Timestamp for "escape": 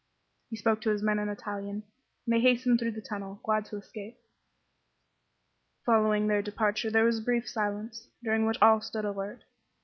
3.77-4.17